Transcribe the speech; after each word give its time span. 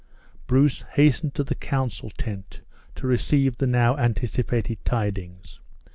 Bruce 0.47 0.81
hastened 0.95 1.35
to 1.35 1.43
the 1.43 1.53
council 1.53 2.09
tent 2.17 2.61
to 2.95 3.05
receive 3.05 3.57
the 3.59 3.67
now 3.67 3.95
anticipated 3.97 4.83
tidings. 4.83 5.61